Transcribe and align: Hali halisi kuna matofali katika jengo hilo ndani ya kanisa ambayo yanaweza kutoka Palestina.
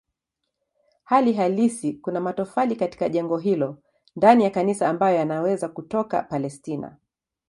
Hali 1.03 1.33
halisi 1.33 1.93
kuna 1.93 2.19
matofali 2.21 2.75
katika 2.75 3.09
jengo 3.09 3.37
hilo 3.37 3.77
ndani 4.15 4.43
ya 4.43 4.49
kanisa 4.49 4.89
ambayo 4.89 5.15
yanaweza 5.17 5.69
kutoka 5.69 6.23
Palestina. 6.23 6.97